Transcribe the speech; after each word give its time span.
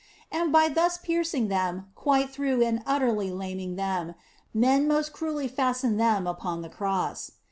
And 0.31 0.51
by 0.51 0.67
thus 0.67 0.97
piercing 0.97 1.47
them 1.47 1.91
quite 1.93 2.31
through 2.31 2.63
and 2.63 2.81
utterly 2.87 3.29
laming 3.29 3.75
them, 3.75 4.15
men 4.51 4.79
did 4.79 4.87
most 4.87 5.13
cruelly 5.13 5.47
fasten 5.47 5.97
them 5.97 6.25
upon 6.25 6.63
the 6.63 6.69
Cross. 6.69 7.33